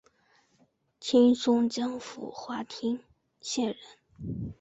[0.99, 3.03] 清松江府华亭
[3.39, 3.77] 县人。